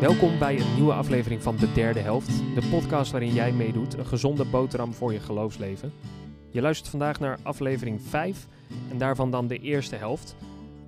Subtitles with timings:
[0.00, 4.06] Welkom bij een nieuwe aflevering van De Derde Helft, de podcast waarin jij meedoet, een
[4.06, 5.92] gezonde boterham voor je geloofsleven.
[6.50, 8.46] Je luistert vandaag naar aflevering 5
[8.90, 10.36] en daarvan dan de eerste helft.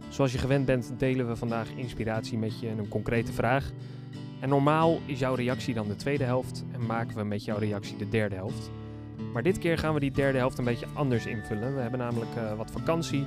[0.08, 3.70] Zoals je gewend bent delen we vandaag inspiratie met je en een concrete vraag.
[4.40, 7.96] En normaal is jouw reactie dan de tweede helft en maken we met jouw reactie
[7.96, 8.70] de derde helft.
[9.32, 11.74] Maar dit keer gaan we die derde helft een beetje anders invullen.
[11.74, 13.26] We hebben namelijk uh, wat vakantie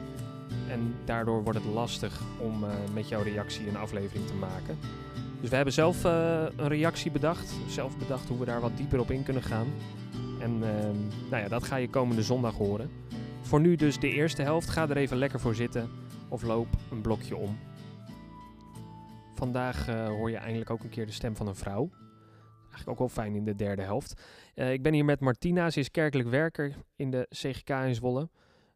[0.70, 4.78] en daardoor wordt het lastig om uh, met jouw reactie een aflevering te maken.
[5.42, 7.54] Dus we hebben zelf uh, een reactie bedacht.
[7.68, 9.68] Zelf bedacht hoe we daar wat dieper op in kunnen gaan.
[10.40, 10.98] En ehm,
[11.30, 12.90] nou ja, dat ga je komende zondag horen.
[13.42, 14.70] Voor nu dus de eerste helft.
[14.70, 15.90] Ga er even lekker voor zitten
[16.30, 17.58] of loop een blokje om.
[19.36, 21.90] Vandaag uh, hoor je eindelijk ook een keer de stem van een vrouw.
[22.62, 24.22] Eigenlijk ook wel fijn in de derde helft.
[24.54, 25.70] Ik ben hier met Martina.
[25.70, 28.30] Ze is kerkelijk werker in de CGK in Zwolle.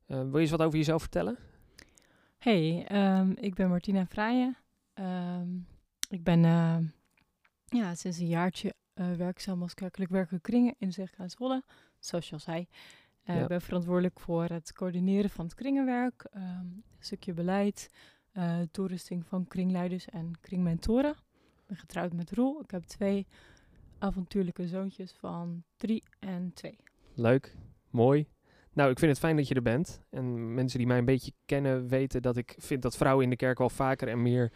[0.05, 1.38] wil je eens wat over jezelf vertellen?
[2.38, 2.88] Hey,
[3.20, 4.58] um, ik ben Martina Vrijen.
[4.94, 5.68] Um,
[6.09, 6.78] ik ben uh,
[7.66, 11.64] ja, sinds een jaartje uh, werkzaam als kerkelijk werker kringen in CGK Zwolle,
[12.00, 12.67] zoals je al zei.
[13.26, 13.42] Uh, ja.
[13.42, 17.89] Ik ben verantwoordelijk voor het coördineren van het kringenwerk, um, een stukje beleid,
[18.72, 21.11] toerusting van kringleiders en kringmentoren.
[21.11, 22.61] Ik ben getrouwd met Roel.
[22.61, 23.28] Ik heb twee
[24.00, 26.78] avontuurlijke zoontjes van drie en twee.
[27.14, 27.56] Leuk,
[27.89, 28.28] mooi.
[28.78, 30.02] Nou, ik vind het fijn dat je er bent.
[30.09, 33.36] En mensen die mij een beetje kennen weten dat ik vind dat vrouwen in de
[33.36, 34.52] kerk wel vaker en meer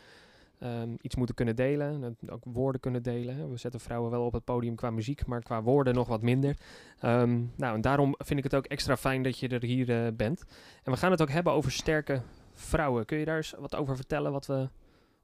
[0.64, 2.18] um, iets moeten kunnen delen.
[2.28, 3.50] Ook woorden kunnen delen.
[3.50, 6.58] We zetten vrouwen wel op het podium qua muziek, maar qua woorden nog wat minder.
[7.04, 10.08] Um, nou, en daarom vind ik het ook extra fijn dat je er hier uh,
[10.14, 10.44] bent.
[10.84, 12.22] En we gaan het ook hebben over sterke
[12.54, 13.06] vrouwen.
[13.06, 14.32] Kun je daar eens wat over vertellen?
[14.32, 14.70] Wat, we,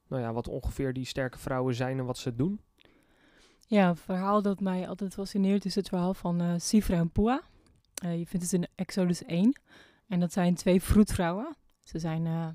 [0.07, 2.61] nou ja, wat ongeveer die sterke vrouwen zijn en wat ze doen?
[3.67, 7.41] Ja, een verhaal dat mij altijd fascineert is het verhaal van uh, Sifra en Pua.
[8.05, 9.59] Uh, je vindt het in Exodus 1.
[10.07, 11.55] En dat zijn twee vroedvrouwen.
[11.83, 12.47] Ze zijn uh,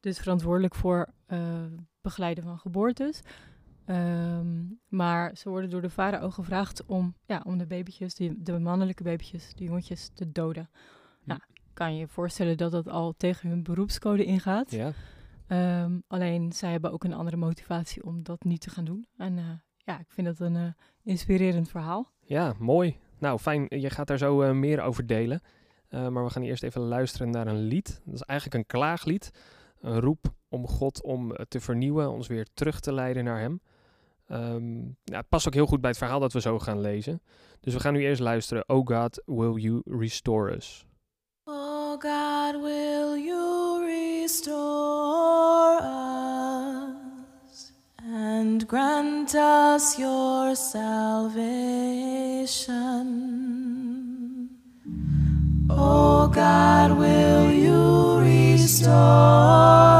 [0.00, 1.64] dus verantwoordelijk voor uh,
[2.00, 3.20] begeleiden van geboortes.
[3.86, 8.58] Um, maar ze worden door de farao gevraagd om, ja, om de babytjes, die, de
[8.58, 10.70] mannelijke babytjes, de jongetjes, te doden.
[11.24, 11.40] Nou,
[11.72, 14.70] kan je je voorstellen dat dat al tegen hun beroepscode ingaat.
[14.70, 14.92] Ja.
[15.82, 19.06] Um, alleen zij hebben ook een andere motivatie om dat niet te gaan doen.
[19.16, 22.12] En ja, ik vind dat een inspirerend verhaal.
[22.20, 22.98] Ja, mooi.
[23.24, 23.66] Nou, fijn.
[23.68, 25.42] Je gaat daar zo uh, meer over delen.
[25.88, 28.00] maar we gaan eerst even luisteren naar een lied.
[28.04, 29.30] Dat is eigenlijk een klaaglied.
[29.80, 33.60] Een roep om God om te vernieuwen, ons weer terug te leiden naar Hem.
[34.26, 37.22] Nou, het past ook heel goed bij het verhaal dat we zo gaan lezen.
[37.60, 38.68] Dus we gaan nu eerst luisteren.
[38.68, 40.86] Oh God, will you restore us?
[41.44, 46.23] Oh God, will you restore us
[48.38, 51.58] and grant us your salvation?
[55.70, 59.93] Oh God, will you restore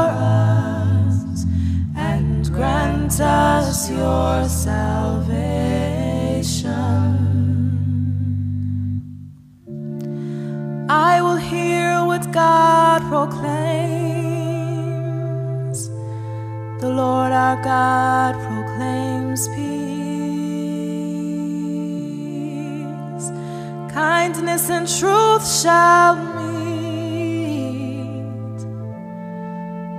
[25.15, 26.59] truth shall meet.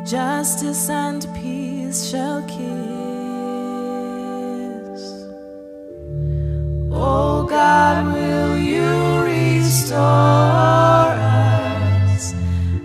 [0.05, 2.57] Justice and peace shall kiss.
[6.93, 12.35] Oh God, will you restore us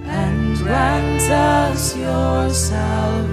[0.05, 3.29] and grant us your salvation?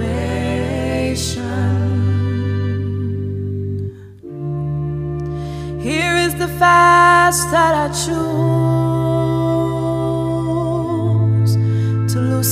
[5.80, 8.67] Here is the fast that I choose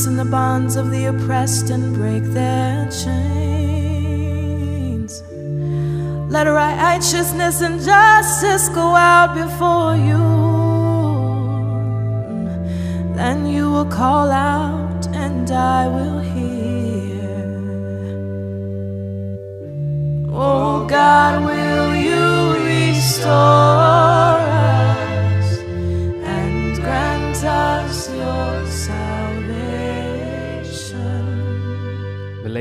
[0.06, 3.22] loosen the bonds of the oppressed and break their chains.
[6.30, 10.22] Let righteousness and justice go out before you.
[13.16, 16.35] Then you will call out, and I will hear.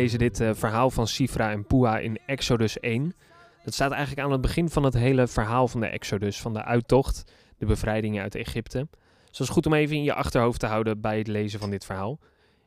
[0.05, 3.15] Lezen dit uh, verhaal van Sifra en Pua in Exodus 1.
[3.63, 6.63] Dat staat eigenlijk aan het begin van het hele verhaal van de Exodus, van de
[6.63, 8.87] uittocht, de bevrijding uit Egypte.
[8.89, 11.69] Dus het is goed om even in je achterhoofd te houden bij het lezen van
[11.69, 12.19] dit verhaal.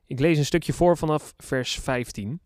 [0.06, 2.40] Ik lees een stukje voor vanaf vers 15.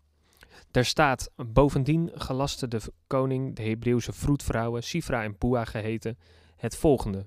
[0.71, 6.19] Daar staat, bovendien gelaste de koning de Hebreeuwse vroedvrouwen, Sifra en Pua geheten,
[6.57, 7.27] het volgende.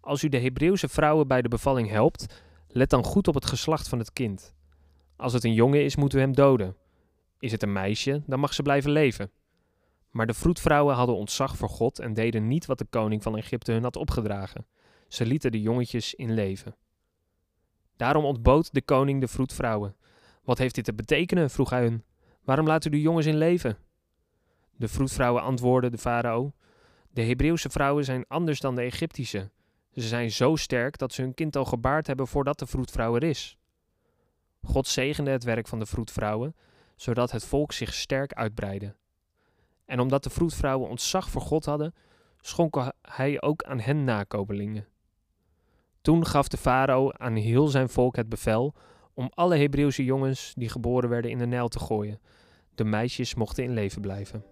[0.00, 3.88] Als u de Hebreeuwse vrouwen bij de bevalling helpt, let dan goed op het geslacht
[3.88, 4.54] van het kind.
[5.16, 6.76] Als het een jongen is, moeten we hem doden.
[7.38, 9.30] Is het een meisje, dan mag ze blijven leven.
[10.10, 13.72] Maar de vroedvrouwen hadden ontzag voor God en deden niet wat de koning van Egypte
[13.72, 14.66] hun had opgedragen.
[15.08, 16.76] Ze lieten de jongetjes in leven.
[17.96, 19.96] Daarom ontbood de koning de vroedvrouwen.
[20.44, 21.50] Wat heeft dit te betekenen?
[21.50, 22.04] vroeg hij hun.
[22.44, 23.78] Waarom laat u de jongens in leven?
[24.76, 26.52] De vroedvrouwen antwoordden de farao:
[27.10, 29.50] De Hebreeuwse vrouwen zijn anders dan de Egyptische.
[29.92, 33.22] Ze zijn zo sterk dat ze hun kind al gebaard hebben voordat de vroedvrouw er
[33.22, 33.58] is.
[34.62, 36.54] God zegende het werk van de vroedvrouwen,
[36.96, 38.94] zodat het volk zich sterk uitbreidde.
[39.84, 41.94] En omdat de vroedvrouwen ontzag voor God hadden,
[42.40, 44.86] schonk hij ook aan hen nakomelingen.
[46.00, 48.74] Toen gaf de farao aan heel zijn volk het bevel
[49.14, 52.20] om alle Hebreeuwse jongens die geboren werden in de Nijl te gooien.
[52.74, 54.44] De meisjes mochten in leven blijven.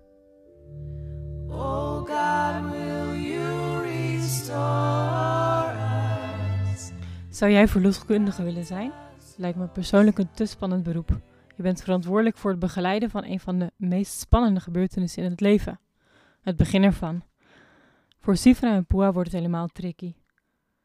[1.49, 5.75] Oh God, will you restore
[6.73, 6.91] us?
[7.31, 8.93] Zou jij verloskundige willen zijn?
[9.37, 11.21] Lijkt me persoonlijk een te spannend beroep.
[11.57, 15.41] Je bent verantwoordelijk voor het begeleiden van een van de meest spannende gebeurtenissen in het
[15.41, 15.81] leven.
[16.41, 17.23] Het begin ervan.
[18.21, 20.15] Voor Sifra en Pua wordt het helemaal tricky.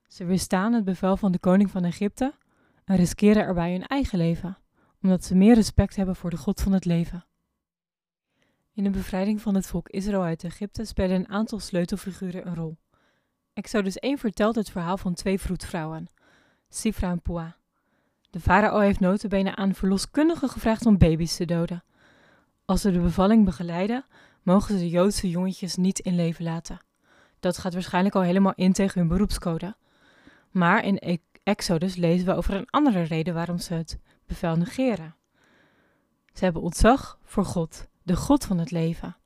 [0.07, 2.33] Ze weerstaan het bevel van de koning van Egypte
[2.85, 4.57] en riskeren erbij hun eigen leven,
[5.01, 7.25] omdat ze meer respect hebben voor de God van het leven.
[8.73, 12.77] In de bevrijding van het volk Israël uit Egypte spelen een aantal sleutelfiguren een rol.
[13.53, 16.07] Exodus 1 vertelt het verhaal van twee vroedvrouwen,
[16.69, 17.58] Sifra en Pua.
[18.29, 21.83] De farao heeft notabene aan verloskundigen gevraagd om baby's te doden.
[22.65, 24.05] Als ze de bevalling begeleiden,
[24.43, 26.79] mogen ze de Joodse jongetjes niet in leven laten.
[27.39, 29.75] Dat gaat waarschijnlijk al helemaal in tegen hun beroepscode.
[30.51, 35.15] Maar in E- Exodus lezen we over een andere reden waarom ze het bevel negeren.
[36.33, 39.17] Ze hebben ontzag voor God, de God van het leven.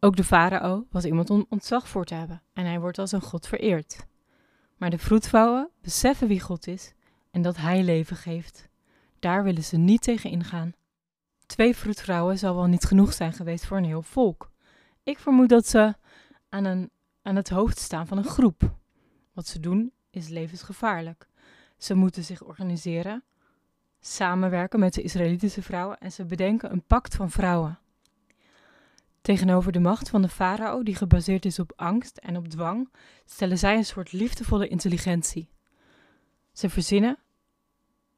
[0.00, 3.22] Ook de farao was iemand om ontzag voor te hebben en hij wordt als een
[3.22, 4.06] God vereerd.
[4.76, 6.94] Maar de vroedvrouwen beseffen wie God is
[7.34, 8.68] en dat hij leven geeft.
[9.18, 10.72] Daar willen ze niet tegen ingaan.
[11.46, 14.50] Twee vroedvrouwen zal wel niet genoeg zijn geweest voor een heel volk.
[15.02, 15.94] Ik vermoed dat ze
[16.48, 16.90] aan, een,
[17.22, 18.76] aan het hoofd staan van een groep.
[19.32, 21.28] Wat ze doen is levensgevaarlijk.
[21.78, 23.24] Ze moeten zich organiseren,
[24.00, 27.78] samenwerken met de Israëlitische vrouwen en ze bedenken een pact van vrouwen.
[29.20, 32.92] Tegenover de macht van de farao, die gebaseerd is op angst en op dwang,
[33.24, 35.48] stellen zij een soort liefdevolle intelligentie.
[36.52, 37.18] Ze verzinnen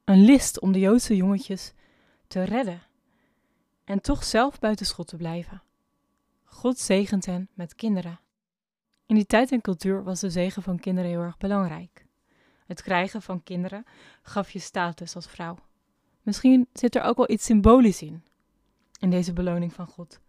[0.07, 1.73] een list om de Joodse jongetjes
[2.27, 2.83] te redden
[3.85, 5.63] en toch zelf buiten schot te blijven.
[6.45, 8.21] God zegent hen met kinderen.
[9.07, 12.07] In die tijd en cultuur was de zegen van kinderen heel erg belangrijk.
[12.67, 13.85] Het krijgen van kinderen
[14.23, 15.59] gaf je status als vrouw.
[16.23, 18.25] Misschien zit er ook wel iets symbolisch in,
[19.01, 20.21] in deze beloning van God.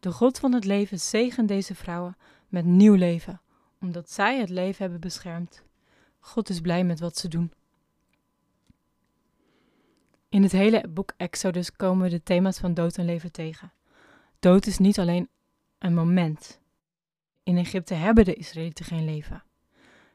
[0.00, 2.16] De God van het leven zegent deze vrouwen
[2.48, 3.40] met nieuw leven,
[3.80, 5.62] omdat zij het leven hebben beschermd.
[6.18, 7.52] God is blij met wat ze doen.
[10.32, 13.72] In het hele boek Exodus komen we de thema's van dood en leven tegen.
[14.38, 15.28] Dood is niet alleen
[15.78, 16.60] een moment.
[17.42, 19.42] In Egypte hebben de Israëlieten geen leven.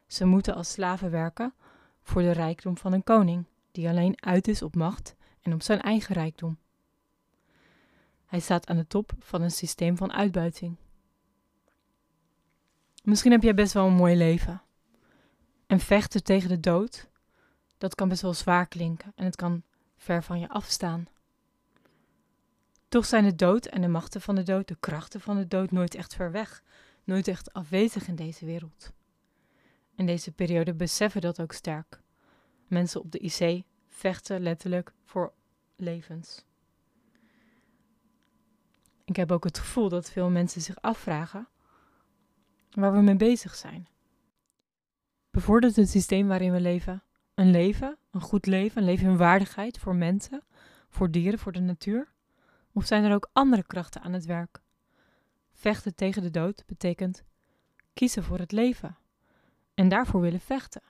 [0.08, 1.54] Ze moeten als slaven werken
[2.02, 5.82] voor de rijkdom van een koning, die alleen uit is op macht en op zijn
[5.82, 6.58] eigen rijkdom.
[8.26, 10.76] Hij staat aan de top van een systeem van uitbuiting.
[13.04, 14.62] Misschien heb jij best wel een mooi leven.
[15.68, 17.10] En vechten tegen de dood,
[17.78, 19.64] dat kan best wel zwaar klinken en het kan
[19.98, 21.08] ver van je afstaan.
[22.88, 25.72] Toch zijn de dood en de machten van de dood, de krachten van de dood,
[25.72, 26.64] nooit echt ver weg,
[27.04, 28.92] nooit echt afwezig in deze wereld.
[29.96, 32.02] In deze periode beseffen dat ook sterk.
[32.68, 35.34] Mensen op de IC vechten letterlijk voor
[35.76, 36.46] levens.
[39.06, 41.48] Ik heb ook het gevoel dat veel mensen zich afvragen
[42.72, 43.88] waar we mee bezig zijn.
[45.32, 47.04] Bevordert het systeem waarin we leven
[47.38, 50.44] een leven, een goed leven, een leven in waardigheid voor mensen,
[50.90, 52.14] voor dieren, voor de natuur?
[52.74, 54.62] Of zijn er ook andere krachten aan het werk?
[55.52, 57.24] Vechten tegen de dood betekent
[57.94, 58.98] kiezen voor het leven
[59.74, 60.82] en daarvoor willen vechten.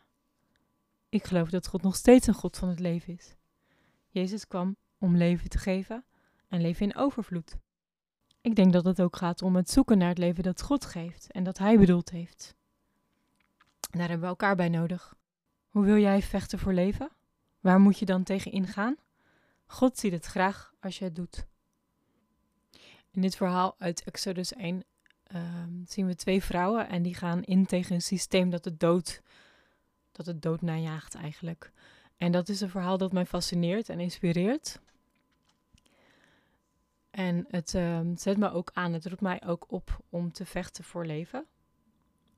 [1.10, 3.36] Ik geloof dat God nog steeds een God van het leven is.
[4.08, 6.06] Jezus kwam om leven te geven
[6.48, 7.58] en leven in overvloed.
[8.42, 11.32] Ik denk dat het ook gaat om het zoeken naar het leven dat God geeft
[11.32, 12.56] en dat Hij bedoeld heeft.
[13.90, 15.16] Daar hebben we elkaar bij nodig.
[15.78, 17.10] Hoe wil jij vechten voor leven?
[17.60, 18.96] Waar moet je dan tegen ingaan?
[19.66, 21.46] God ziet het graag als je het doet.
[23.12, 24.84] In dit verhaal uit Exodus 1
[25.24, 29.22] ehm, zien we twee vrouwen en die gaan in tegen een systeem dat het dood,
[30.12, 31.72] dat het dood najaagt eigenlijk.
[32.16, 34.80] En dat is een verhaal dat mij fascineert en inspireert.
[37.10, 40.84] En het ehm, zet me ook aan, het roept mij ook op om te vechten
[40.84, 41.46] voor leven.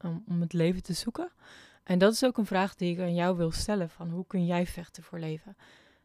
[0.01, 1.31] Om het leven te zoeken.
[1.83, 4.45] En dat is ook een vraag die ik aan jou wil stellen: van hoe kun
[4.45, 5.55] jij vechten voor leven?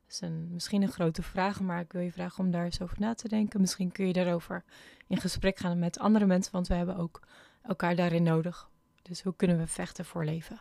[0.08, 3.00] is een, misschien een grote vraag, maar ik wil je vragen om daar eens over
[3.00, 3.60] na te denken.
[3.60, 4.64] Misschien kun je daarover
[5.06, 7.20] in gesprek gaan met andere mensen, want we hebben ook
[7.62, 8.70] elkaar daarin nodig.
[9.02, 10.60] Dus hoe kunnen we vechten voor leven?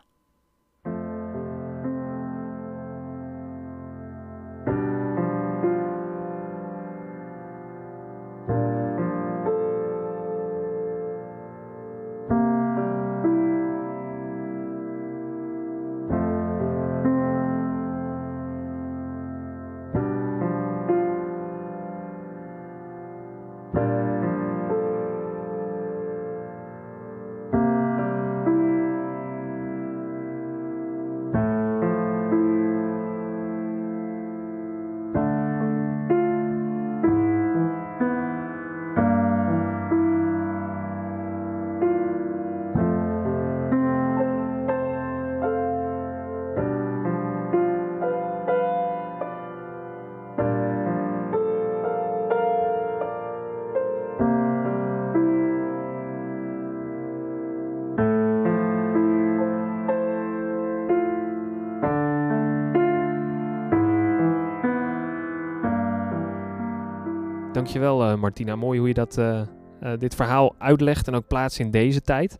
[67.63, 69.41] Dankjewel uh, Martina, mooi hoe je dat, uh,
[69.81, 72.37] uh, dit verhaal uitlegt en ook plaatst in deze tijd.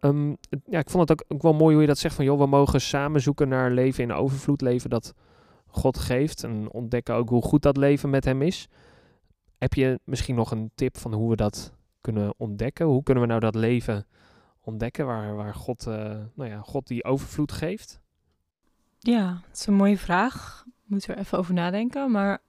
[0.00, 0.36] Um,
[0.66, 2.46] ja, ik vond het ook, ook, wel mooi hoe je dat zegt van joh, we
[2.46, 5.14] mogen samen zoeken naar leven in overvloed, leven dat
[5.66, 8.68] God geeft en ontdekken ook hoe goed dat leven met hem is.
[9.58, 12.86] Heb je misschien nog een tip van hoe we dat kunnen ontdekken?
[12.86, 14.06] Hoe kunnen we nou dat leven
[14.60, 15.84] ontdekken waar, waar God,
[16.34, 18.00] nou ja, God die overvloed geeft?
[18.98, 20.64] Ja, dat is een mooie vraag.
[20.84, 22.40] Moet er even over nadenken, maar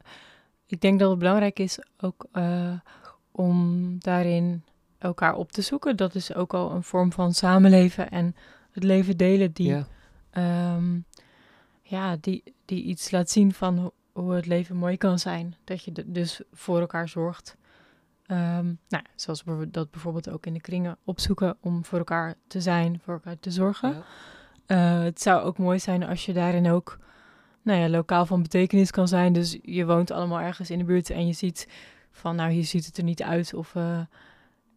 [0.65, 2.79] ik denk dat het belangrijk is ook uh,
[3.31, 4.63] om daarin
[4.97, 5.97] elkaar op te zoeken.
[5.97, 8.35] Dat is ook al een vorm van samenleven en
[8.71, 9.83] het leven delen die,
[10.31, 10.75] ja.
[10.75, 11.05] Um,
[11.81, 15.55] ja, die, die iets laat zien van ho hoe het leven mooi kan zijn.
[15.63, 17.57] Dat je dus voor elkaar zorgt.
[18.27, 22.61] Um, nou, zoals we dat bijvoorbeeld ook in de kringen opzoeken om voor elkaar te
[22.61, 24.03] zijn, voor elkaar te zorgen.
[24.67, 24.97] Ja.
[24.97, 26.99] Uh, het zou ook mooi zijn als je daarin ook
[27.65, 29.33] nou ja, lokaal van betekenis kan zijn.
[29.33, 31.67] Dus je woont allemaal ergens in de buurt en je ziet
[32.11, 33.53] van, nou, hier ziet het er niet uit.
[33.53, 33.99] Of uh,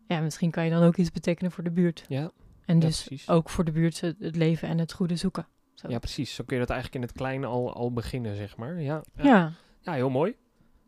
[0.06, 2.04] ja, misschien kan je dan ook iets betekenen voor de buurt.
[2.08, 2.30] Ja.
[2.64, 5.46] En dus ja, ook voor de buurt het, leven en het goede zoeken.
[5.74, 5.88] Zo.
[5.88, 6.34] Ja, precies.
[6.34, 8.80] Zo kun je dat eigenlijk in het kleine al, al beginnen, zeg maar.
[8.80, 9.02] Ja.
[9.14, 9.24] Ja.
[9.24, 9.52] ja.
[9.80, 10.36] ja heel mooi.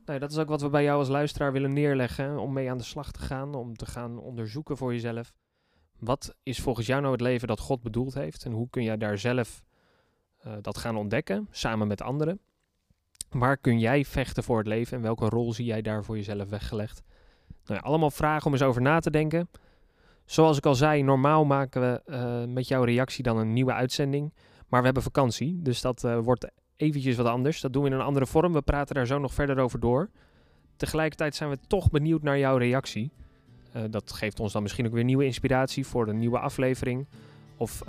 [0.04, 2.38] Nou, dat is ook wat we bij jou als luisteraar willen neerleggen.
[2.38, 3.54] Om mee aan de slag te gaan.
[3.54, 5.32] Om te gaan onderzoeken voor jezelf.
[5.98, 8.44] Wat is volgens jou nou het leven dat God bedoeld heeft?
[8.44, 9.62] En hoe kun jij daar zelf
[10.46, 12.40] uh, dat gaan ontdekken, samen met anderen.
[13.30, 16.48] Waar kun jij vechten voor het leven en welke rol zie jij daar voor jezelf
[16.48, 17.02] weggelegd?
[17.64, 19.50] Nou ja, allemaal vragen om eens over na te denken.
[20.24, 24.32] Zoals ik al zei, normaal maken we uh, met jouw reactie dan een nieuwe uitzending.
[24.68, 27.60] Maar we hebben vakantie, dus dat uh, wordt eventjes wat anders.
[27.60, 28.52] Dat doen we in een andere vorm.
[28.52, 30.10] We praten daar zo nog verder over door.
[30.76, 33.12] Tegelijkertijd zijn we toch benieuwd naar jouw reactie.
[33.90, 37.08] Dat geeft ons dan misschien ook weer nieuwe inspiratie voor een nieuwe aflevering.
[37.56, 37.82] Of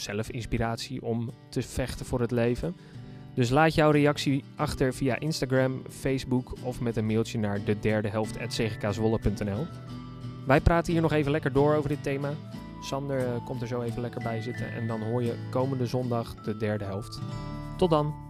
[0.00, 2.76] zelf inspiratie om te vechten voor het leven.
[3.34, 8.08] Dus laat jouw reactie achter via Instagram, Facebook of met een mailtje naar de derde
[8.08, 8.36] helft
[10.46, 12.30] Wij praten hier nog even lekker door over dit thema.
[12.80, 16.34] Sander uh, komt er zo even lekker bij zitten en dan hoor je komende zondag
[16.34, 17.20] de derde helft.
[17.76, 18.27] Tot dan!